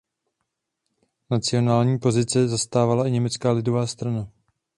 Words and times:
Nacionální 1.29 1.99
pozice 1.99 2.47
zastávala 2.47 3.07
i 3.07 3.11
Německá 3.11 3.51
lidová 3.51 3.87
strana. 3.87 4.29